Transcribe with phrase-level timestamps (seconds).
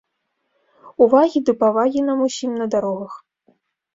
[1.05, 3.13] Увагі ды павагі нам усім на дарогах!